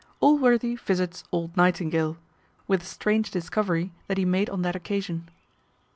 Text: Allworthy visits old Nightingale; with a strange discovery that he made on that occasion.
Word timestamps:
Allworthy 0.19 0.77
visits 0.77 1.23
old 1.31 1.55
Nightingale; 1.55 2.17
with 2.67 2.81
a 2.81 2.85
strange 2.87 3.29
discovery 3.29 3.91
that 4.07 4.17
he 4.17 4.25
made 4.25 4.49
on 4.49 4.63
that 4.63 4.75
occasion. 4.75 5.29